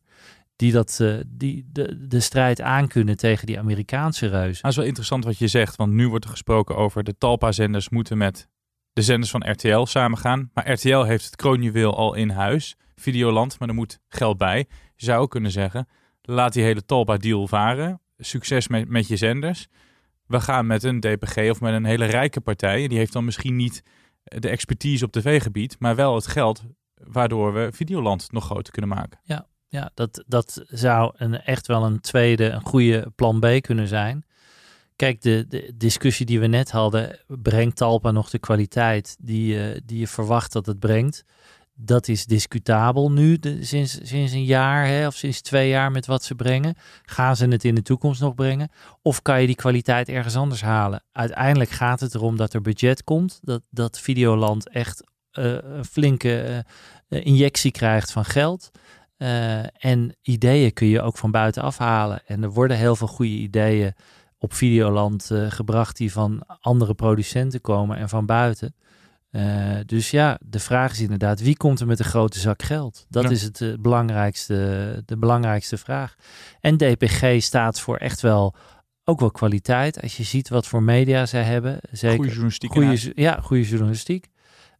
[0.56, 4.58] Die, dat, eh, die de, de strijd aankunnen tegen die Amerikaanse reuzen.
[4.62, 7.88] Nou, is wel interessant wat je zegt, want nu wordt er gesproken over de Talpa-zenders
[7.88, 8.48] moeten met
[8.92, 10.50] de zenders van RTL samengaan.
[10.54, 14.66] Maar RTL heeft het kroonjuweel al in huis, Videoland, maar er moet geld bij.
[14.94, 15.88] Je zou ook kunnen zeggen,
[16.22, 18.00] laat die hele Talpa-deal varen.
[18.16, 19.68] Succes met, met je zenders.
[20.28, 22.88] We gaan met een DPG of met een hele rijke partij.
[22.88, 23.82] Die heeft dan misschien niet
[24.22, 26.62] de expertise op tv-gebied, maar wel het geld
[26.94, 29.20] waardoor we Videoland nog groter kunnen maken.
[29.22, 33.88] Ja, ja dat, dat zou een, echt wel een tweede, een goede plan B kunnen
[33.88, 34.24] zijn.
[34.96, 39.80] Kijk, de, de discussie die we net hadden, brengt Talpa nog de kwaliteit die, eh,
[39.84, 41.24] die je verwacht dat het brengt?
[41.80, 46.24] Dat is discutabel nu, sinds, sinds een jaar hè, of sinds twee jaar met wat
[46.24, 46.74] ze brengen.
[47.02, 48.70] Gaan ze het in de toekomst nog brengen?
[49.02, 51.04] Of kan je die kwaliteit ergens anders halen?
[51.12, 56.64] Uiteindelijk gaat het erom dat er budget komt, dat, dat Videoland echt eh, een flinke
[57.08, 58.70] eh, injectie krijgt van geld.
[59.16, 62.26] Eh, en ideeën kun je ook van buitenaf halen.
[62.26, 63.94] En er worden heel veel goede ideeën
[64.38, 68.74] op Videoland gebracht die van andere producenten komen en van buiten.
[69.30, 73.06] Eh, dus ja, de vraag is inderdaad, wie komt er met een grote zak geld?
[73.08, 73.30] Dat Ja.
[73.30, 76.14] is het eh, belangrijkste, de belangrijkste vraag.
[76.60, 78.54] En DPG staat voor echt wel
[79.04, 80.02] ook wel kwaliteit.
[80.02, 81.78] Als je ziet wat voor media zij hebben.
[81.90, 84.28] Zeker Goede journalistiek Goede, ja, goede journalistiek.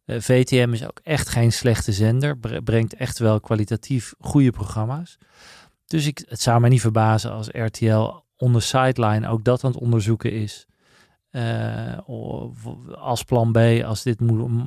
[0.05, 2.37] Uh, VTM is ook echt geen slechte zender.
[2.63, 5.17] Brengt echt wel kwalitatief goede programma's.
[5.85, 9.71] Dus ik, het zou mij niet verbazen als RTL on the sideline ook dat aan
[9.71, 10.65] het onderzoeken is.
[11.31, 11.97] Uh,
[12.93, 14.19] als plan B, als dit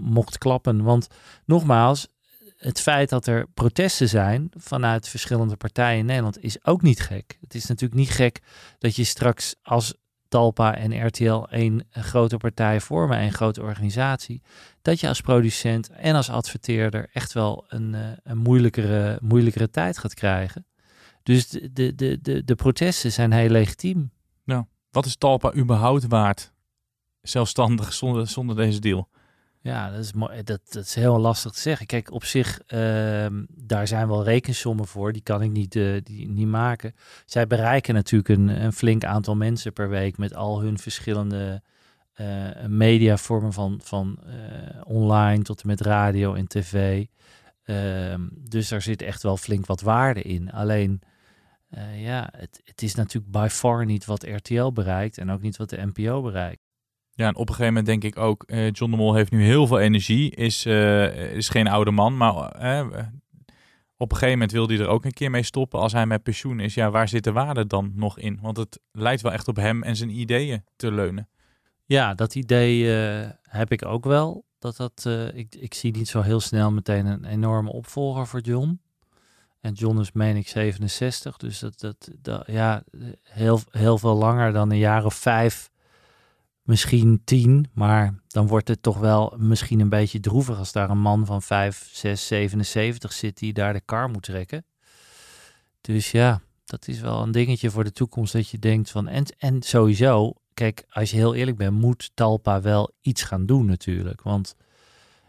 [0.02, 0.82] mocht klappen.
[0.82, 1.08] Want
[1.44, 2.08] nogmaals,
[2.56, 7.38] het feit dat er protesten zijn vanuit verschillende partijen in Nederland is ook niet gek.
[7.40, 8.40] Het is natuurlijk niet gek
[8.78, 9.94] dat je straks als
[10.32, 14.42] Talpa en RTL één grote partij vormen, een grote organisatie,
[14.82, 19.98] dat je als producent en als adverteerder echt wel een, eh, een moeilijkere, moeilijkere tijd
[19.98, 20.66] gaat krijgen.
[21.22, 24.10] Dus de, de, de, de protesten zijn heel legitiem.
[24.44, 26.51] Nou, wat is Talpa überhaupt waard?
[27.22, 29.08] Zelfstandig zonder, zonder deze deal?
[29.62, 30.12] Ja, dat is.
[30.44, 31.86] Dat, dat is heel lastig te zeggen.
[31.86, 35.12] Kijk, op zich, uh, daar zijn wel rekensommen voor.
[35.12, 36.94] Die kan ik niet, uh, die, niet maken.
[37.26, 41.62] Zij bereiken natuurlijk een, een flink aantal mensen per week met al hun verschillende
[42.20, 47.04] uh, mediavormen van, van eh, online tot en met radio en tv.
[47.62, 50.52] Ehm, dus daar zit echt wel flink wat waarde in.
[50.52, 51.00] Alleen,
[51.94, 55.70] ja, het, het is natuurlijk by far niet wat RTL bereikt en ook niet wat
[55.70, 56.71] de NPO bereikt.
[57.14, 59.44] Ja, en op een gegeven moment denk ik ook, uh, John de Mol heeft nu
[59.44, 62.98] heel veel energie, is, uh, is geen oude man, maar uh,
[63.96, 66.22] op een gegeven moment wil hij er ook een keer mee stoppen als hij met
[66.22, 66.74] pensioen is.
[66.74, 68.38] Ja, waar zit de waarde dan nog in?
[68.42, 71.28] Want het lijkt wel echt op hem en zijn ideeën te leunen.
[71.84, 72.86] Ja, dat idee
[73.42, 74.44] heb ik ook wel.
[74.58, 78.80] Dat dat, ik, ik zie niet zo heel snel meteen een enorme opvolger voor John.
[79.60, 81.36] En John is, meen ik, 67.
[81.36, 82.82] Dus dat, dat, dat ja,
[83.22, 85.70] heel, heel veel langer dan een jaar of vijf
[86.62, 91.00] misschien tien, maar dan wordt het toch wel misschien een beetje droevig als daar een
[91.00, 94.64] man van 5, 6, 77 zit die daar de kar moet trekken.
[95.80, 99.24] Dus ja, dat is wel een dingetje voor de toekomst dat je denkt van en,
[99.38, 104.22] en sowieso, kijk, als je heel eerlijk bent, moet Talpa wel iets gaan doen natuurlijk,
[104.22, 104.54] want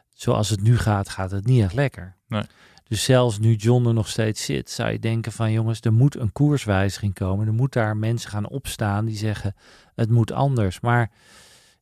[0.10, 2.15] zoals het nu gaat, gaat het niet echt lekker.
[2.28, 2.43] Nee.
[2.93, 6.15] Dus zelfs nu John er nog steeds zit, zou je denken van jongens, er moet
[6.15, 7.47] een koerswijziging komen.
[7.47, 9.56] Er moet daar mensen gaan opstaan die zeggen
[9.95, 10.79] het moet anders.
[10.79, 11.12] Maar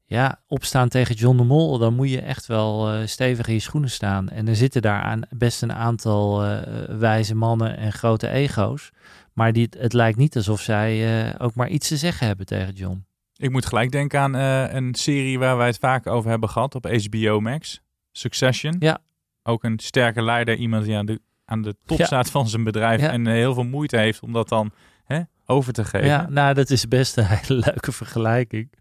[0.06, 3.60] ja, opstaan tegen John de Mol, dan moet je echt wel uh, stevig in je
[3.60, 4.30] schoenen staan.
[4.30, 8.92] En er zitten daar aan best een aantal uh, wijze mannen en grote ego's.
[9.34, 12.74] Maar die, het lijkt niet alsof zij uh, ook maar iets te zeggen hebben tegen
[12.74, 13.06] John.
[13.36, 14.34] Ik moet gelijk denken aan
[14.76, 17.82] een serie waar wij het vaak over hebben gehad op HBO Max.
[18.12, 18.76] Succession.
[18.80, 19.02] Ja.
[19.44, 23.02] Ook een sterke leider, iemand die aan de, aan de top staat van zijn bedrijf
[23.02, 24.72] en heel veel moeite heeft om dat dan
[25.06, 26.08] hè, over te geven.
[26.08, 28.72] Ja, nou dat is best een hele leuke vergelijking.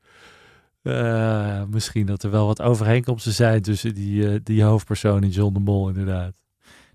[0.83, 5.55] Uh, misschien dat er wel wat overeenkomsten zijn tussen die, uh, die hoofdpersoon en John
[5.55, 6.43] de Mol inderdaad.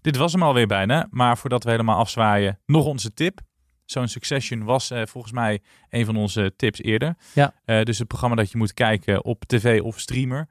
[0.01, 3.39] Dit was hem alweer bijna, maar voordat we helemaal afzwaaien, nog onze tip.
[3.86, 7.15] Zo'n Succession was uh, volgens mij een van onze tips eerder.
[7.34, 7.54] Ja.
[7.84, 10.47] dus het programma dat je moet kijken op tv of streamer.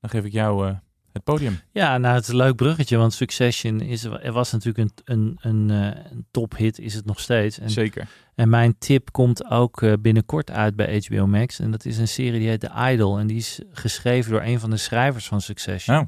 [0.00, 0.74] Dan geef ik jou
[1.12, 1.60] het podium.
[1.72, 5.38] Ja, nou het is een leuk bruggetje, want Succession is, er was natuurlijk een, een,
[5.40, 5.68] een,
[6.10, 7.58] een tophit, is het nog steeds.
[7.58, 8.08] En, Zeker.
[8.34, 11.58] En mijn tip komt ook uh, binnenkort uit bij HBO Max.
[11.58, 13.18] En dat is een serie die heet The Idol.
[13.18, 15.96] En die is geschreven door een van de schrijvers van Succession.
[15.96, 16.02] Oh.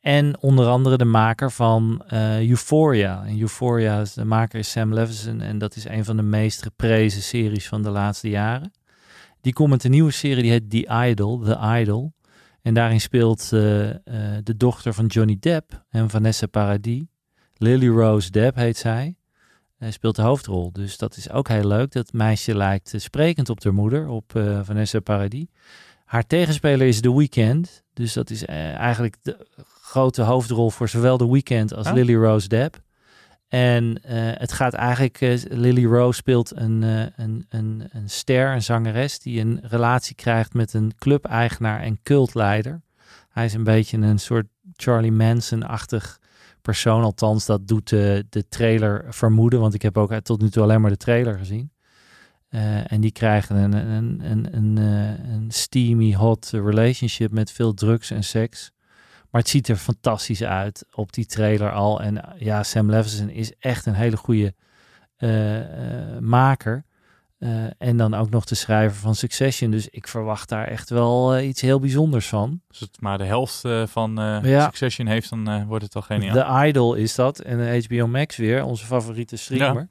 [0.00, 3.24] En onder andere de maker van uh, Euphoria.
[3.26, 5.40] En Euphoria, de maker is Sam Levinson.
[5.40, 8.72] En dat is een van de meest geprezen series van de laatste jaren.
[9.40, 11.38] Die komt met een nieuwe serie, die heet The Idol.
[11.38, 12.12] The Idol.
[12.64, 13.50] En daarin speelt uh,
[14.42, 17.02] de dochter van Johnny Depp en Vanessa Paradis.
[17.56, 19.16] Lily Rose Depp heet zij.
[19.76, 20.72] Hij speelt de hoofdrol.
[20.72, 21.92] Dus dat is ook heel leuk.
[21.92, 25.46] Dat meisje lijkt sprekend op haar moeder, op uh, Vanessa Paradis.
[26.04, 27.82] Haar tegenspeler is The Weeknd.
[27.92, 29.46] Dus dat is eigenlijk de
[29.82, 31.92] grote hoofdrol voor zowel The Weeknd als oh.
[31.92, 32.82] Lily Rose Depp.
[33.54, 38.52] En uh, het gaat eigenlijk, uh, Lily Rose speelt een, uh, een, een, een ster,
[38.52, 42.80] een zangeres, die een relatie krijgt met een clubeigenaar en cultleider.
[43.28, 46.20] Hij is een beetje een soort Charlie Manson-achtig
[46.62, 50.62] persoon, althans dat doet de, de trailer vermoeden, want ik heb ook tot nu toe
[50.62, 51.70] alleen maar de trailer gezien.
[52.86, 54.76] en die krijgen een, een, een, een,
[55.32, 58.72] een steamy, hot relationship met veel drugs en seks.
[59.34, 62.00] Maar het ziet er fantastisch uit op die trailer al.
[62.00, 64.54] En ja, Sam Levinson is echt een hele goede
[65.18, 65.64] uh, uh,
[66.20, 66.84] maker.
[67.38, 69.70] Uh, en dan ook nog de schrijver van Succession.
[69.70, 72.60] Dus ik verwacht daar echt wel iets heel bijzonders van.
[72.68, 74.64] Als het maar de helft van ja.
[74.64, 76.34] Succession heeft, dan wordt het al geniaal.
[76.34, 77.38] De Idol is dat.
[77.38, 79.88] En HBO Max weer, onze favoriete streamer.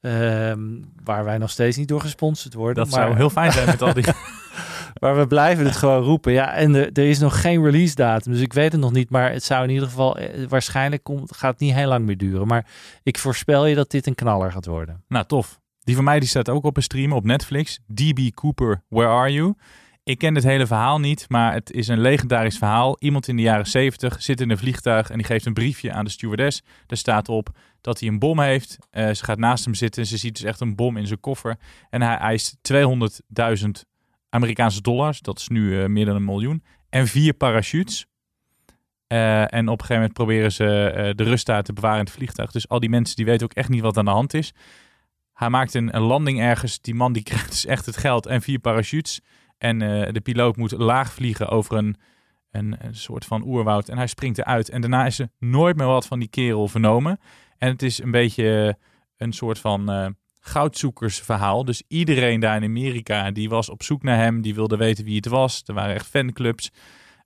[0.00, 0.50] Ja.
[0.50, 0.60] Ehm,
[1.04, 2.84] waar wij nog steeds niet door gesponsord worden.
[2.84, 3.04] Dat maar...
[3.04, 4.04] zou heel fijn zijn met al die...
[5.00, 6.32] Maar we blijven het gewoon roepen.
[6.32, 8.32] Ja, en er, er, is nog geen release datum.
[8.32, 9.10] Dus ik weet het nog niet.
[9.10, 10.18] Maar het zou in ieder geval.
[10.18, 12.46] Eh, waarschijnlijk komt, gaat het niet heel lang meer duren.
[12.46, 12.66] Maar
[13.02, 15.04] ik voorspel je dat dit een knaller gaat worden.
[15.08, 15.60] Nou, tof.
[15.80, 17.78] Die van mij die staat ook op een stream op Netflix.
[17.86, 19.54] DB Cooper, Where Are You?
[20.04, 22.96] Ik ken het hele verhaal niet, maar het is een legendarisch verhaal.
[22.98, 26.04] Iemand in de jaren 70 zit in een vliegtuig en die geeft een briefje aan
[26.04, 26.62] de stewardess.
[26.86, 27.48] Daar staat op
[27.80, 28.78] dat hij een bom heeft.
[28.92, 31.20] Uh, ze gaat naast hem zitten en ze ziet dus echt een bom in zijn
[31.20, 31.56] koffer.
[31.90, 32.74] En hij eist 200.000
[34.34, 38.06] Amerikaanse dollars, dat is nu uh, meer dan een miljoen, en vier parachutes.
[39.08, 42.14] Uh, en op een gegeven moment proberen ze de rust uit te bewaren in het
[42.14, 42.50] vliegtuig.
[42.50, 44.52] Dus al die mensen die weten ook echt niet wat aan de hand is.
[45.32, 46.80] Hij maakt een, landing ergens.
[46.80, 49.20] Die man die krijgt dus echt het geld en vier parachutes.
[49.58, 49.78] En
[50.12, 51.96] de piloot moet laag vliegen over een,
[52.50, 53.88] een, een, soort van oerwoud.
[53.88, 54.68] En hij springt eruit.
[54.68, 57.20] En daarna is er nooit meer wat van die kerel vernomen.
[57.58, 58.78] En het is een beetje
[59.16, 60.14] een soort van
[60.46, 61.64] goudzoekersverhaal.
[61.64, 64.42] Dus iedereen daar in Amerika die was op zoek naar hem.
[64.42, 65.62] Die wilde weten wie het was.
[65.66, 66.70] Er waren echt fanclubs.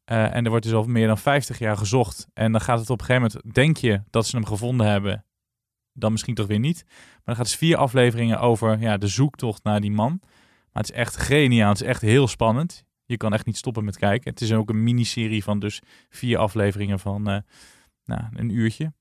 [0.06, 2.26] Uh, en er wordt dus al meer dan 50 jaar gezocht.
[2.34, 5.24] En dan gaat het op een gegeven moment, denk je dat ze hem gevonden hebben.
[5.92, 6.84] Dan misschien toch weer niet.
[6.86, 10.18] Maar dan gaat het dus vier afleveringen over ja, de zoektocht naar die man.
[10.72, 11.68] Maar het is echt geniaal.
[11.68, 12.84] Het is echt heel spannend.
[13.04, 14.30] Je kan echt niet stoppen met kijken.
[14.30, 17.38] Het is ook een miniserie van dus vier afleveringen van uh,
[18.04, 18.92] nou, een uurtje.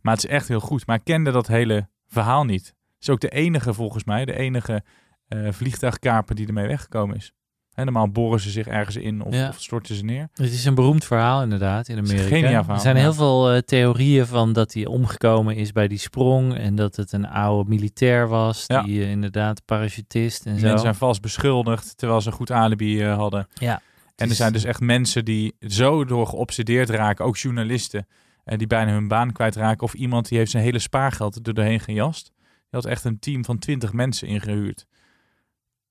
[0.00, 0.86] Maar het is echt heel goed.
[0.86, 2.74] Maar ik kende dat hele verhaal niet.
[3.02, 4.82] Is ook de enige, volgens mij, de enige
[5.28, 7.32] uh, vliegtuigkaper die ermee weggekomen is.
[7.72, 9.48] En normaal boren ze zich ergens in of, Ja.
[9.48, 10.28] of storten ze neer.
[10.32, 12.24] Het is een beroemd verhaal inderdaad in Amerika.
[12.28, 13.02] verhaal, er zijn ja.
[13.02, 17.12] heel veel eh, theorieën van dat hij omgekomen is bij die sprong en dat het
[17.12, 18.82] een oude militair was, Ja.
[18.82, 20.60] die eh, inderdaad parachutist en zo.
[20.62, 23.48] mensen zijn vast beschuldigd terwijl ze een goed alibi hadden.
[23.54, 23.74] Ja.
[24.16, 28.06] En er is- zijn dus echt mensen die zo door geobsedeerd raken, ook journalisten,
[28.44, 29.82] en die bijna hun baan kwijtraken.
[29.82, 32.31] Of iemand die heeft zijn hele spaargeld er doorheen gejast.
[32.72, 34.86] Had echt een team van 20 mensen ingehuurd.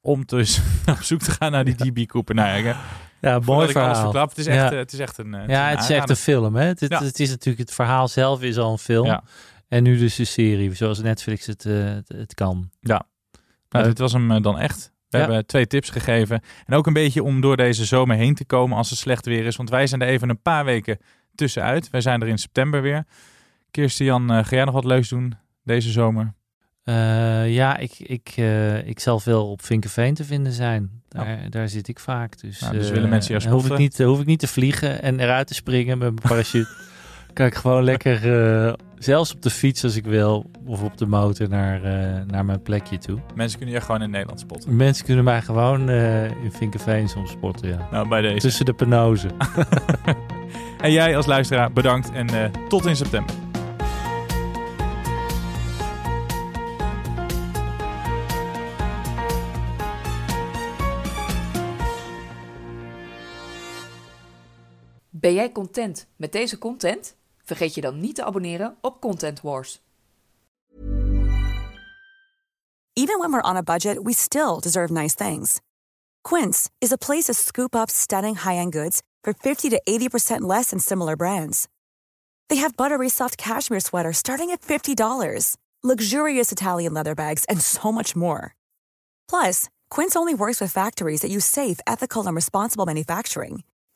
[0.02, 2.36] Om dus op zoek te gaan naar die DB Cooper.
[2.36, 2.82] Nou ja,
[3.22, 3.96] Ja, mooi ik verhaal.
[4.02, 4.72] verklap, het is echt, Ja.
[4.72, 5.34] eh, het is echt een.
[5.34, 6.56] eh, ja, het is echt een film.
[6.56, 6.65] Hè?
[6.65, 7.04] Het, het, Ja.
[7.04, 9.06] het is natuurlijk het verhaal zelf is al een film.
[9.06, 9.24] Ja.
[9.67, 12.70] En nu dus een serie, zoals Netflix het, eh, het, kan.
[12.80, 13.06] Ja.
[13.70, 14.91] Nou, dit was hem dan echt.
[15.10, 15.24] We Ja.
[15.24, 16.41] hebben twee tips gegeven.
[16.65, 19.46] En ook een beetje om door deze zomer heen te komen als het slecht weer
[19.46, 19.56] is.
[19.56, 20.98] Want wij zijn er even een paar weken
[21.36, 21.89] tussenuit.
[21.89, 23.06] Wij zijn er in september weer.
[23.72, 26.34] Kirsten Jan, ga jij nog wat leuks doen deze zomer?
[26.91, 30.89] Eh, ja, ik, ik, eh, ik zal veel op Vinkenveen te vinden zijn.
[31.08, 32.39] Daar, daar zit ik vaak.
[32.39, 34.47] Dus, Nou, dus eh, willen mensen jou dan hoef ik, niet, hoef ik niet te
[34.47, 36.69] vliegen en eruit te springen met mijn parachute.
[37.34, 41.06] kan ik gewoon lekker, eh, zelfs op de fiets als ik wil, of op de
[41.06, 43.19] motor naar, eh, naar mijn plekje toe.
[43.36, 44.75] Mensen kunnen je gewoon in Nederland spotten.
[44.75, 47.88] Mensen kunnen mij gewoon eh, in Vinkenveen soms spotten, ja.
[47.91, 48.38] Nou, bij deze.
[48.38, 49.32] Tussen de penozen.
[50.82, 53.36] En jij als luisteraar, bedankt en eh, tot in september.
[65.21, 67.15] Ben jij content met deze content?
[67.43, 69.81] Vergeet je dan niet te abonneren op Content Wars.
[72.93, 75.60] Even when we're on a budget, we still deserve nice things.
[76.29, 80.69] Quince is a place to scoop up stunning high-end goods for 50 to 80% less
[80.69, 81.67] than similar brands.
[82.47, 87.91] They have buttery soft cashmere sweaters starting at $50, luxurious Italian leather bags, and so
[87.91, 88.55] much more.
[89.29, 93.63] Plus, Quince only works with factories that use safe, ethical, and responsible manufacturing.